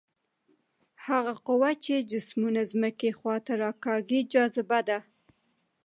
[1.05, 4.99] هغه قوه چې جسمونه ځمکې خواته راکاږي جاذبه ده.